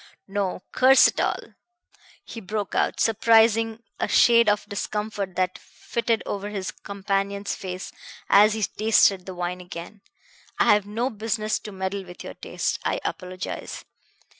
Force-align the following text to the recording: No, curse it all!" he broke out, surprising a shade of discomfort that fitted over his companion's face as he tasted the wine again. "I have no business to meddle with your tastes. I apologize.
No, 0.27 0.63
curse 0.71 1.07
it 1.09 1.19
all!" 1.19 1.53
he 2.25 2.41
broke 2.41 2.73
out, 2.73 2.99
surprising 2.99 3.83
a 3.99 4.07
shade 4.07 4.49
of 4.49 4.67
discomfort 4.67 5.35
that 5.35 5.59
fitted 5.59 6.23
over 6.25 6.49
his 6.49 6.71
companion's 6.71 7.53
face 7.53 7.91
as 8.27 8.53
he 8.53 8.63
tasted 8.63 9.27
the 9.27 9.35
wine 9.35 9.61
again. 9.61 10.01
"I 10.57 10.73
have 10.73 10.87
no 10.87 11.11
business 11.11 11.59
to 11.59 11.71
meddle 11.71 12.03
with 12.03 12.23
your 12.23 12.33
tastes. 12.33 12.79
I 12.83 12.99
apologize. 13.05 13.85